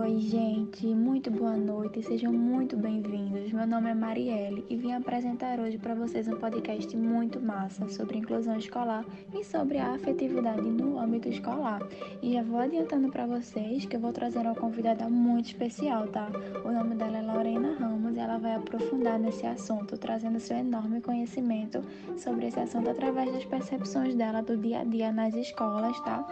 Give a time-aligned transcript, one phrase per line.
[0.00, 0.86] oi, gente.
[0.86, 2.02] Muito boa noite.
[2.02, 3.50] Sejam muito bem-vindos.
[3.50, 8.18] Meu nome é Marielle e vim apresentar hoje para vocês um podcast muito massa sobre
[8.18, 11.80] inclusão escolar e sobre a afetividade no âmbito escolar.
[12.22, 16.28] E já vou adiantando para vocês que eu vou trazer uma convidada muito especial, tá?
[16.64, 21.00] O nome dela é Lorena Ramos e ela vai aprofundar nesse assunto, trazendo seu enorme
[21.00, 21.82] conhecimento
[22.18, 26.26] sobre esse assunto através das percepções dela do dia a dia nas escolas, tá?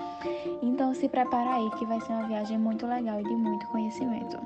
[0.63, 4.37] Então se prepara aí que vai ser uma viagem muito legal e de muito conhecimento.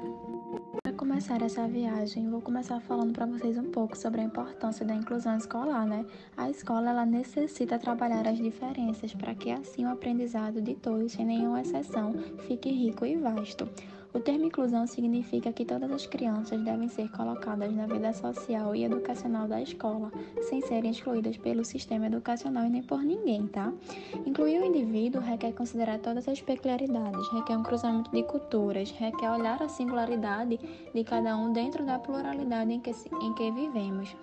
[0.82, 4.94] Para começar essa viagem, vou começar falando para vocês um pouco sobre a importância da
[4.94, 6.04] inclusão escolar, né?
[6.36, 11.24] A escola ela necessita trabalhar as diferenças para que assim o aprendizado de todos, sem
[11.24, 12.14] nenhuma exceção,
[12.46, 13.68] fique rico e vasto.
[14.14, 18.84] O termo inclusão significa que todas as crianças devem ser colocadas na vida social e
[18.84, 20.10] educacional da escola,
[20.48, 23.72] sem serem excluídas pelo sistema educacional e nem por ninguém, tá?
[24.24, 29.62] Incluir o indivíduo requer considerar todas as peculiaridades, requer um cruzamento de culturas, requer olhar
[29.62, 30.58] a singularidade
[30.94, 34.16] de cada um dentro da pluralidade em que, em que vivemos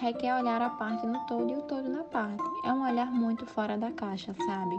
[0.00, 2.42] requer olhar a parte no todo e o todo na parte.
[2.64, 4.76] É um olhar muito fora da caixa, sabe?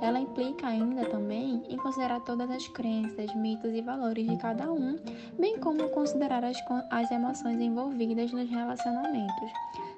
[0.00, 4.98] Ela implica ainda também em considerar todas as crenças, mitos e valores de cada um,
[5.38, 6.56] bem como considerar as,
[6.90, 9.50] as emoções envolvidas nos relacionamentos.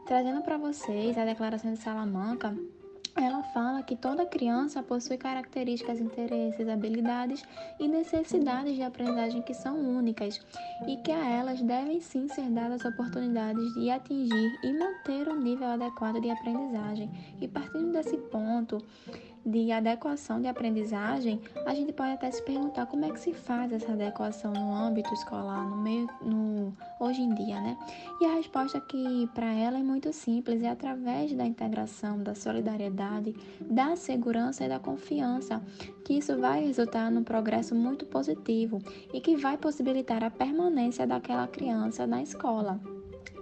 [0.06, 2.56] Trazendo para vocês a Declaração de Salamanca,
[3.16, 7.42] ela fala que toda criança possui características, interesses, habilidades
[7.78, 10.40] e necessidades de aprendizagem que são únicas
[10.86, 15.68] e que a elas devem sim ser dadas oportunidades de atingir e manter o nível
[15.68, 17.10] adequado de aprendizagem.
[17.40, 18.78] E partindo desse ponto,
[19.44, 23.72] de adequação de aprendizagem, a gente pode até se perguntar como é que se faz
[23.72, 27.76] essa adequação no âmbito escolar, no meio, no, hoje em dia, né?
[28.20, 33.34] E a resposta que para ela é muito simples, é através da integração, da solidariedade,
[33.60, 35.62] da segurança e da confiança,
[36.04, 38.78] que isso vai resultar num progresso muito positivo
[39.12, 42.80] e que vai possibilitar a permanência daquela criança na escola.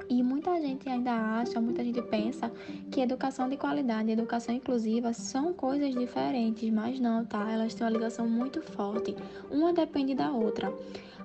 [0.08, 2.50] E muita gente ainda acha, muita gente pensa
[2.90, 7.50] que educação de qualidade e educação inclusiva são coisas diferentes, mas não, tá?
[7.50, 9.14] Elas têm uma ligação muito forte.
[9.50, 10.72] Uma depende da outra.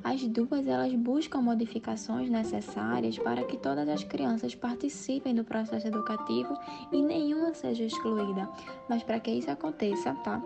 [0.03, 6.57] As duas elas buscam modificações necessárias para que todas as crianças participem do processo educativo
[6.91, 8.49] e nenhuma seja excluída.
[8.89, 10.43] Mas para que isso aconteça, tá?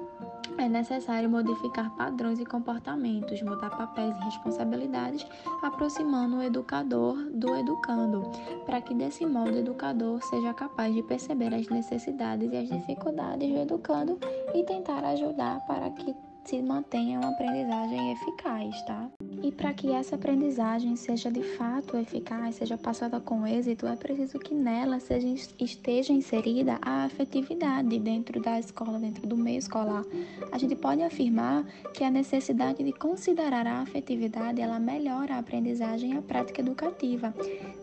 [0.58, 5.26] É necessário modificar padrões e comportamentos, mudar papéis e responsabilidades,
[5.62, 8.24] aproximando o educador do educando,
[8.66, 13.50] para que desse modo o educador seja capaz de perceber as necessidades e as dificuldades
[13.50, 14.20] do educando
[14.54, 19.10] e tentar ajudar para que se mantenha uma aprendizagem eficaz, tá?
[19.44, 24.40] E para que essa aprendizagem seja de fato eficaz, seja passada com êxito, é preciso
[24.40, 25.28] que nela seja,
[25.60, 30.04] esteja inserida a afetividade dentro da escola, dentro do meio escolar.
[30.52, 36.14] A gente pode afirmar que a necessidade de considerar a afetividade ela melhora a aprendizagem
[36.14, 37.34] e a prática educativa.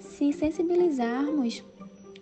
[0.00, 1.62] Se sensibilizarmos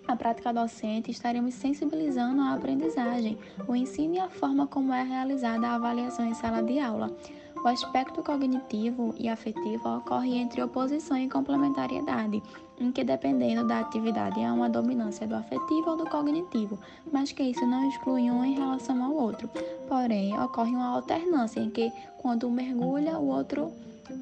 [0.07, 5.69] a prática docente, estaremos sensibilizando a aprendizagem, o ensino e a forma como é realizada
[5.69, 7.17] a avaliação em sala de aula.
[7.65, 12.43] O aspecto cognitivo e afetivo ocorre entre oposição e complementariedade,
[12.81, 16.77] em que, dependendo da atividade, há uma dominância do afetivo ou do cognitivo,
[17.13, 19.49] mas que isso não exclui um em relação ao outro.
[19.87, 23.73] Porém, ocorre uma alternância em que, quando um mergulha, o outro,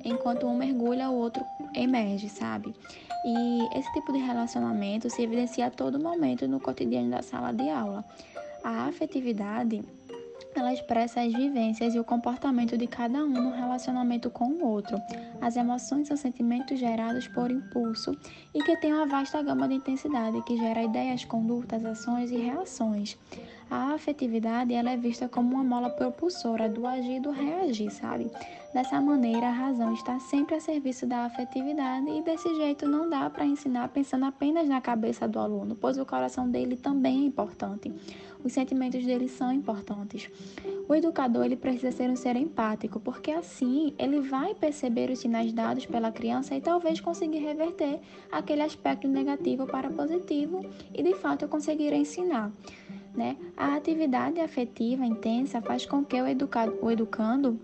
[0.04, 1.42] enquanto um mergulha, o outro
[1.74, 2.74] emerge, sabe?
[3.24, 7.70] E esse tipo de relacionamento se evidencia a todo momento no cotidiano da sala de
[7.70, 8.04] aula.
[8.62, 9.82] A afetividade
[10.54, 15.00] ela expressa as vivências e o comportamento de cada um no relacionamento com o outro.
[15.40, 18.16] As emoções são sentimentos gerados por impulso
[18.54, 23.18] e que têm uma vasta gama de intensidade que gera ideias, condutas, ações e reações.
[23.70, 28.28] A afetividade ela é vista como uma mola propulsora do agir e do reagir, sabe?
[28.74, 33.30] Dessa maneira, a razão está sempre a serviço da afetividade e desse jeito não dá
[33.30, 37.92] para ensinar pensando apenas na cabeça do aluno, pois o coração dele também é importante
[38.44, 40.30] os sentimentos dele são importantes.
[40.88, 45.52] O educador ele precisa ser um ser empático, porque assim ele vai perceber os sinais
[45.52, 48.00] dados pela criança e talvez conseguir reverter
[48.30, 50.64] aquele aspecto negativo para positivo
[50.94, 52.50] e de fato conseguir ensinar.
[53.14, 53.36] Né?
[53.56, 57.58] A atividade afetiva intensa faz com que o, educado, o educando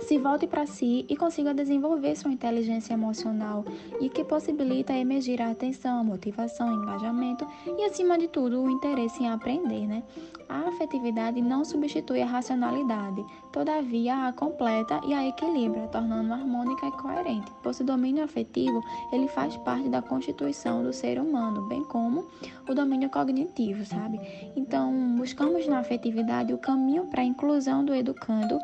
[0.00, 3.64] se volte para si e consiga desenvolver sua inteligência emocional
[4.00, 9.22] e que possibilita emergir a atenção, a motivação, engajamento e, acima de tudo, o interesse
[9.22, 9.86] em aprender.
[9.86, 10.02] Né?
[10.48, 16.92] A afetividade não substitui a racionalidade, todavia a completa e a equilibra, tornando harmônica e
[16.92, 22.26] coerente, pois o domínio afetivo ele faz parte da constituição do ser humano, bem como
[22.68, 24.20] o domínio cognitivo, sabe?
[24.56, 28.58] Então, buscamos na afetividade o caminho para a inclusão do educando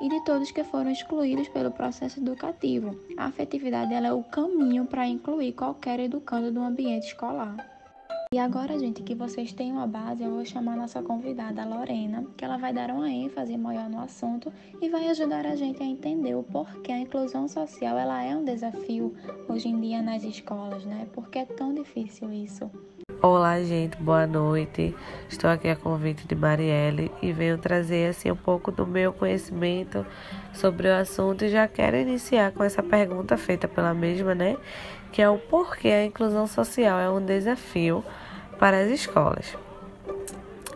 [0.00, 2.98] e de todos que foram excluídos pelo processo educativo.
[3.16, 7.56] A afetividade é o caminho para incluir qualquer educando no ambiente escolar.
[8.32, 12.44] E agora, gente, que vocês têm uma base, eu vou chamar nossa convidada, Lorena, que
[12.44, 16.36] ela vai dar uma ênfase maior no assunto e vai ajudar a gente a entender
[16.36, 19.12] o porquê a inclusão social ela é um desafio
[19.48, 21.08] hoje em dia nas escolas, né?
[21.12, 22.70] Por que é tão difícil isso?
[23.22, 24.96] Olá, gente, boa noite.
[25.28, 30.06] Estou aqui a convite de Marielle e venho trazer assim um pouco do meu conhecimento
[30.54, 34.56] sobre o assunto e já quero iniciar com essa pergunta feita pela mesma, né?
[35.12, 38.02] Que é o porquê a inclusão social é um desafio
[38.58, 39.54] para as escolas.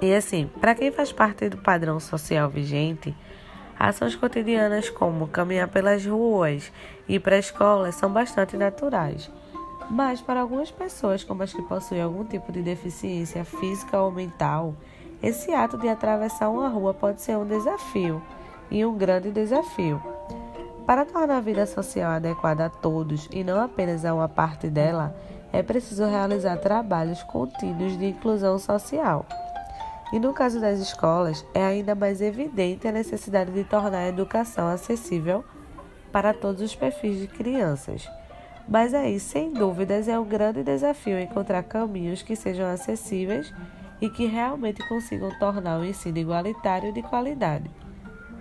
[0.02, 3.16] E assim, para quem faz parte do padrão social vigente,
[3.78, 6.70] ações cotidianas como caminhar pelas ruas
[7.08, 9.30] e ir para a escola são bastante naturais.
[9.90, 14.74] Mas para algumas pessoas, como as que possuem algum tipo de deficiência física ou mental,
[15.22, 18.22] esse ato de atravessar uma rua pode ser um desafio
[18.70, 20.02] e um grande desafio.
[20.86, 25.16] Para tornar a vida social adequada a todos e não apenas a uma parte dela,
[25.52, 29.24] é preciso realizar trabalhos contínuos de inclusão social.
[30.12, 34.68] E no caso das escolas, é ainda mais evidente a necessidade de tornar a educação
[34.68, 35.44] acessível
[36.12, 38.08] para todos os perfis de crianças.
[38.68, 43.52] Mas aí, sem dúvidas, é um grande desafio encontrar caminhos que sejam acessíveis
[44.00, 47.70] e que realmente consigam tornar o ensino igualitário de qualidade.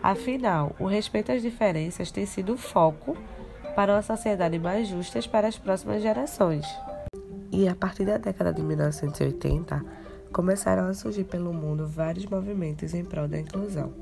[0.01, 3.15] Afinal, o respeito às diferenças tem sido o foco
[3.75, 6.65] para uma sociedade mais justa para as próximas gerações.
[7.51, 9.83] E a partir da década de 1980,
[10.31, 13.93] começaram a surgir pelo mundo vários movimentos em prol da inclusão.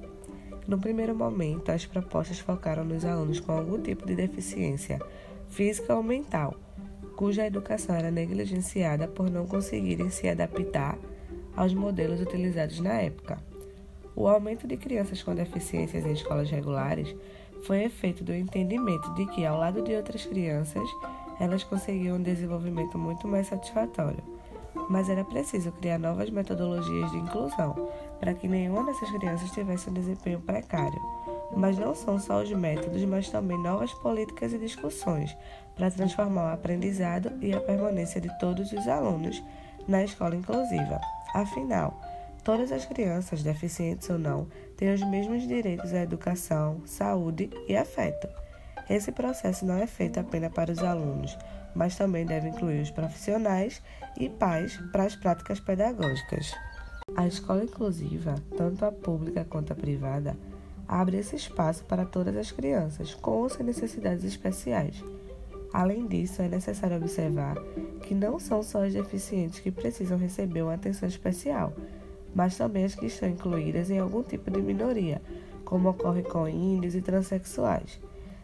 [0.67, 4.99] No primeiro momento, as propostas focaram nos alunos com algum tipo de deficiência
[5.51, 6.55] física ou mental,
[7.15, 10.97] cuja educação era negligenciada por não conseguirem se adaptar
[11.55, 13.37] aos modelos utilizados na época.
[14.15, 17.15] O aumento de crianças com deficiências em escolas regulares
[17.63, 20.87] foi efeito do entendimento de que, ao lado de outras crianças,
[21.39, 24.23] elas conseguiam um desenvolvimento muito mais satisfatório.
[24.89, 27.89] Mas era preciso criar novas metodologias de inclusão
[28.19, 30.99] para que nenhuma dessas crianças tivesse um desempenho precário.
[31.55, 35.35] Mas não são só os métodos, mas também novas políticas e discussões
[35.75, 39.43] para transformar o aprendizado e a permanência de todos os alunos
[39.87, 40.99] na escola inclusiva.
[41.33, 41.99] Afinal,
[42.43, 48.27] todas as crianças, deficientes ou não, têm os mesmos direitos à educação, saúde e afeto.
[48.89, 51.37] Esse processo não é feito apenas para os alunos,
[51.73, 53.81] mas também deve incluir os profissionais
[54.19, 56.53] e pais para as práticas pedagógicas.
[57.15, 60.35] A escola inclusiva, tanto a pública quanto a privada,
[60.91, 65.01] abre esse espaço para todas as crianças com ou sem necessidades especiais.
[65.71, 67.55] Além disso, é necessário observar
[68.01, 71.71] que não são só as deficientes que precisam receber uma atenção especial,
[72.35, 75.21] mas também as que estão incluídas em algum tipo de minoria,
[75.63, 77.97] como ocorre com índios e transexuais.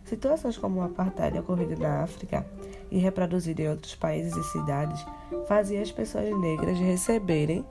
[0.05, 2.45] Situações como o apartheid ocorrido na África
[2.89, 5.05] e reproduzido em outros países e cidades
[5.49, 7.65] faziam as pessoas negras receberem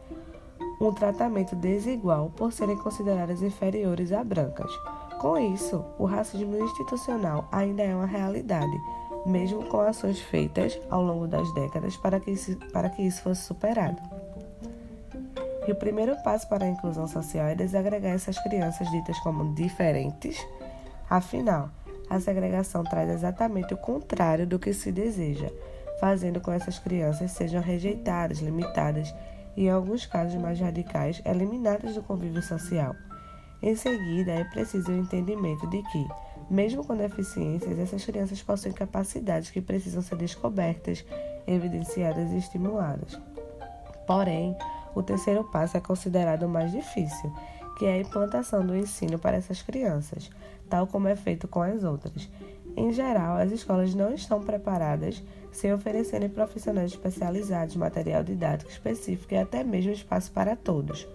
[0.80, 4.70] um tratamento desigual por serem consideradas inferiores a brancas.
[5.20, 8.78] Com isso, o racismo institucional ainda é uma realidade,
[9.24, 13.42] mesmo com ações feitas ao longo das décadas para que isso, para que isso fosse
[13.42, 14.00] superado.
[15.66, 20.46] E o primeiro passo para a inclusão social é desagregar essas crianças ditas como diferentes.
[21.10, 21.70] Afinal,
[22.08, 25.50] a segregação traz exatamente o contrário do que se deseja,
[25.98, 29.12] fazendo com que essas crianças sejam rejeitadas, limitadas
[29.56, 32.94] e, em alguns casos mais radicais, eliminadas do convívio social.
[33.62, 36.06] Em seguida, é preciso o entendimento de que,
[36.50, 41.04] mesmo com deficiências, essas crianças possuem capacidades que precisam ser descobertas,
[41.46, 43.18] evidenciadas e estimuladas.
[44.06, 44.56] Porém,
[44.94, 47.32] o terceiro passo é considerado o mais difícil,
[47.78, 50.30] que é a implantação do ensino para essas crianças,
[50.68, 52.28] tal como é feito com as outras.
[52.76, 59.38] Em geral, as escolas não estão preparadas sem oferecerem profissionais especializados, material didático específico e
[59.38, 61.08] até mesmo espaço para todos.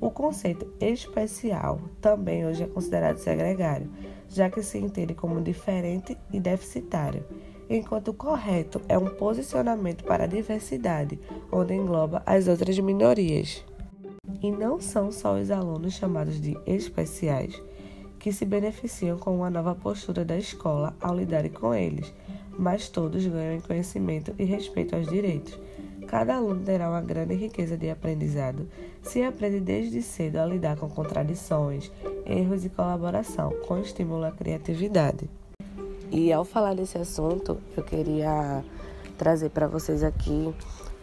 [0.00, 3.88] O conceito especial também hoje é considerado segregário,
[4.28, 7.24] já que se entende como diferente e deficitário,
[7.68, 11.20] enquanto o correto é um posicionamento para a diversidade,
[11.52, 13.64] onde engloba as outras minorias.
[14.42, 17.62] E não são só os alunos chamados de especiais
[18.20, 22.12] que se beneficiam com uma nova postura da escola ao lidar com eles,
[22.56, 25.58] mas todos ganham em conhecimento e respeito aos direitos.
[26.06, 28.68] Cada aluno terá uma grande riqueza de aprendizado
[29.02, 31.90] se aprende desde cedo a lidar com contradições,
[32.26, 35.30] erros e colaboração, com estímulo à criatividade.
[36.10, 38.62] E ao falar desse assunto, eu queria
[39.16, 40.52] trazer para vocês aqui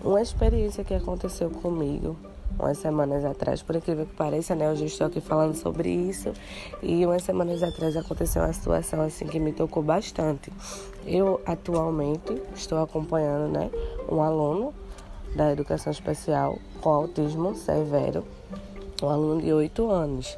[0.03, 2.15] uma experiência que aconteceu comigo
[2.59, 4.69] umas semanas atrás, por incrível que pareça, né?
[4.69, 6.33] Hoje eu estou aqui falando sobre isso
[6.81, 10.51] e umas semanas atrás aconteceu uma situação assim que me tocou bastante.
[11.05, 13.69] Eu atualmente estou acompanhando, né,
[14.09, 14.73] um aluno
[15.35, 18.23] da educação especial com autismo severo,
[19.01, 20.37] um aluno de 8 anos.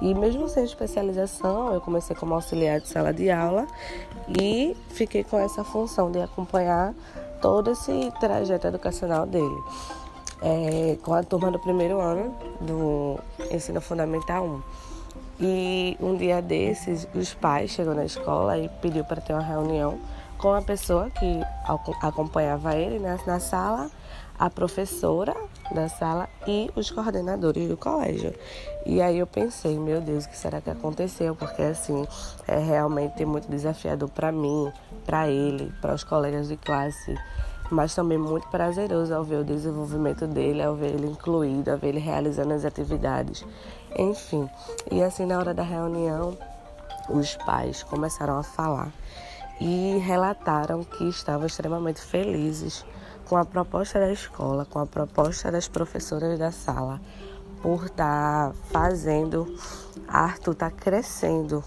[0.00, 3.66] E mesmo sem especialização, eu comecei como auxiliar de sala de aula
[4.40, 6.94] e fiquei com essa função de acompanhar
[7.40, 9.60] todo esse trajeto educacional dele.
[10.40, 13.18] É, com a turma do primeiro ano do
[13.50, 14.62] ensino fundamental 1.
[15.40, 19.98] E um dia desses, os pais chegou na escola e pediu para ter uma reunião
[20.36, 21.40] com a pessoa que
[22.02, 23.90] acompanhava ele na sala
[24.38, 25.34] a professora
[25.74, 28.32] da sala e os coordenadores do colégio.
[28.86, 31.34] E aí eu pensei, meu Deus, o que será que aconteceu?
[31.34, 32.06] Porque assim,
[32.46, 34.72] é realmente muito desafiador para mim,
[35.04, 37.18] para ele, para os colegas de classe,
[37.70, 41.88] mas também muito prazeroso ao ver o desenvolvimento dele, ao ver ele incluído, ao ver
[41.88, 43.44] ele realizando as atividades.
[43.96, 44.48] Enfim,
[44.90, 46.36] e assim na hora da reunião,
[47.08, 48.92] os pais começaram a falar
[49.60, 52.84] e relataram que estavam extremamente felizes
[53.28, 57.00] com a proposta da escola, com a proposta das professoras da sala,
[57.62, 59.46] por estar tá fazendo
[60.06, 61.62] Arthur estar tá crescendo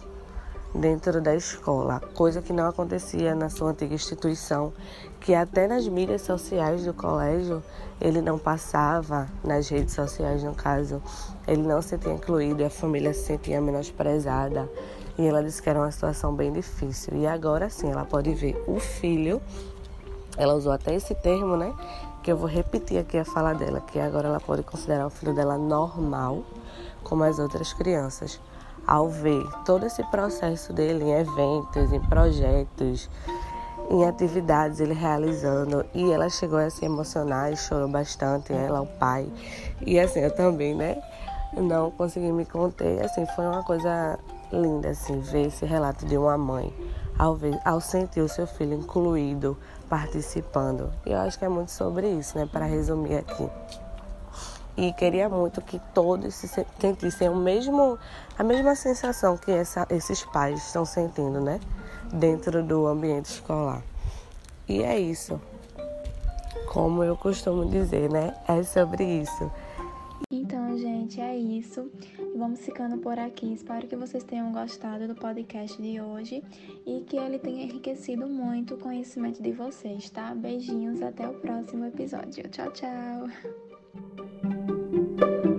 [0.73, 4.73] dentro da escola, coisa que não acontecia na sua antiga instituição,
[5.19, 7.61] que até nas mídias sociais do colégio
[7.99, 11.01] ele não passava, nas redes sociais no caso,
[11.47, 14.69] ele não se sentia incluído e a família se sentia menosprezada.
[15.17, 17.15] E ela disse que era uma situação bem difícil.
[17.15, 19.41] E agora sim, ela pode ver o filho
[20.37, 21.73] ela usou até esse termo, né?
[22.23, 25.33] Que eu vou repetir aqui a fala dela, que agora ela pode considerar o filho
[25.33, 26.43] dela normal,
[27.03, 28.39] como as outras crianças.
[28.91, 33.10] Ao ver todo esse processo dele em eventos, em projetos,
[33.89, 38.86] em atividades, ele realizando, e ela chegou a se emocionar e chorou bastante, ela, o
[38.86, 39.31] pai.
[39.86, 41.01] E assim, eu também, né?
[41.53, 44.19] Não consegui me conter, assim, foi uma coisa
[44.51, 46.74] linda, assim, ver esse relato de uma mãe
[47.17, 49.57] ao, ver, ao sentir o seu filho incluído,
[49.88, 50.91] participando.
[51.05, 52.45] E eu acho que é muito sobre isso, né?
[52.51, 53.50] Para resumir aqui.
[54.77, 56.47] E queria muito que todos se
[56.79, 57.99] sentissem o mesmo,
[58.37, 61.59] a mesma sensação que essa, esses pais estão sentindo, né?
[62.13, 63.83] Dentro do ambiente escolar.
[64.67, 65.39] E é isso.
[66.71, 68.33] Como eu costumo dizer, né?
[68.47, 69.51] É sobre isso.
[70.31, 71.91] Então, gente, é isso.
[72.37, 73.53] Vamos ficando por aqui.
[73.53, 76.41] Espero que vocês tenham gostado do podcast de hoje
[76.85, 80.33] e que ele tenha enriquecido muito o conhecimento de vocês, tá?
[80.33, 82.47] Beijinhos, até o próximo episódio.
[82.47, 83.70] Tchau, tchau!
[85.21, 85.50] Thank you.